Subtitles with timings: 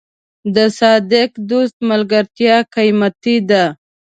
[0.55, 3.63] د صادق دوست ملګرتیا قیمتي ده.